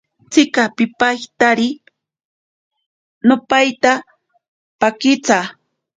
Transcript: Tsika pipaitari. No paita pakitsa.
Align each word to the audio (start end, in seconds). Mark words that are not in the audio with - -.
Tsika 0.31 0.63
pipaitari. 0.75 1.69
No 3.27 3.35
paita 3.49 3.91
pakitsa. 4.79 5.37